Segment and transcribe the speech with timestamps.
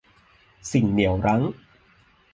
[0.71, 1.41] สิ่งเหนี่ยวรั้ง